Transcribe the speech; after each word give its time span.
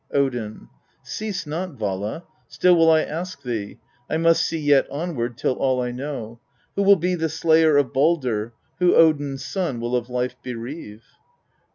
Odin. 0.11 0.61
8. 1.03 1.05
'Cease 1.05 1.45
not, 1.45 1.73
Vala! 1.73 2.23
still 2.47 2.75
will 2.75 2.89
I 2.89 3.01
ask 3.03 3.43
thee, 3.43 3.77
I 4.09 4.17
must 4.17 4.41
see 4.41 4.57
yet 4.57 4.89
onward 4.89 5.37
till 5.37 5.53
all 5.53 5.79
I 5.79 5.91
know: 5.91 6.39
who 6.75 6.81
will 6.81 6.95
be 6.95 7.13
the 7.13 7.29
slayer 7.29 7.77
of 7.77 7.93
Baldr, 7.93 8.53
who 8.79 8.95
Odin's 8.95 9.45
son 9.45 9.79
will 9.79 9.95
of 9.95 10.09
life 10.09 10.33
bereave? 10.43 11.03